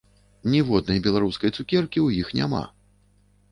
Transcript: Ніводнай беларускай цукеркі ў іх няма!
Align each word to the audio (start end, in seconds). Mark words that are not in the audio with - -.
Ніводнай 0.53 1.01
беларускай 1.09 1.53
цукеркі 1.57 1.99
ў 2.07 2.25
іх 2.25 2.35
няма! 2.43 2.63